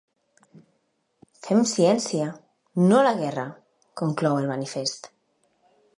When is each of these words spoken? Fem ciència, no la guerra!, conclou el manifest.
Fem 1.47 1.59
ciència, 1.73 2.25
no 2.93 3.03
la 3.09 3.13
guerra!, 3.21 3.47
conclou 4.03 4.41
el 4.41 4.53
manifest. 4.57 5.13